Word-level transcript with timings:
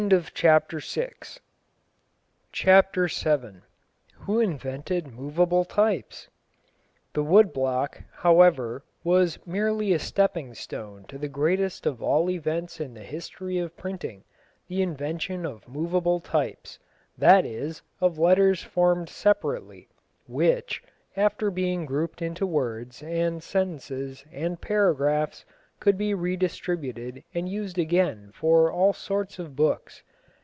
CHAPTER 0.33 0.79
VII 0.79 1.11
WHO 4.15 4.39
INVENTED 4.39 5.07
MOVEABLE 5.13 5.65
TYPES? 5.65 6.27
The 7.13 7.21
wood 7.21 7.53
block, 7.53 8.01
however, 8.11 8.83
was 9.03 9.37
merely 9.45 9.93
a 9.93 9.99
stepping 9.99 10.55
stone 10.55 11.03
to 11.07 11.19
the 11.19 11.27
greatest 11.27 11.85
of 11.85 12.01
all 12.01 12.31
events 12.31 12.79
in 12.79 12.95
the 12.95 13.03
history 13.03 13.59
of 13.59 13.77
printing, 13.77 14.23
the 14.67 14.81
invention 14.81 15.45
of 15.45 15.67
moveable 15.67 16.19
types; 16.19 16.79
that 17.15 17.45
is, 17.45 17.83
of 17.99 18.17
letters 18.17 18.63
formed 18.63 19.07
separately, 19.07 19.87
which, 20.25 20.81
after 21.15 21.51
being 21.51 21.85
grouped 21.85 22.23
into 22.23 22.47
words, 22.47 23.03
and 23.03 23.43
sentences, 23.43 24.25
and 24.31 24.61
paragraphs, 24.61 25.45
could 25.79 25.95
be 25.97 26.13
redistributed 26.13 27.23
and 27.33 27.49
used 27.49 27.79
again 27.79 28.29
for 28.35 28.71
all 28.71 28.93
sorts 28.93 29.39
of 29.39 29.55
books. 29.55 30.03